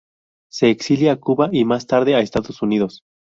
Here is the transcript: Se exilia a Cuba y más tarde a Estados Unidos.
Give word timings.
Se 0.51 0.71
exilia 0.71 1.11
a 1.11 1.15
Cuba 1.17 1.49
y 1.51 1.63
más 1.63 1.85
tarde 1.85 2.15
a 2.15 2.21
Estados 2.21 2.63
Unidos. 2.63 3.03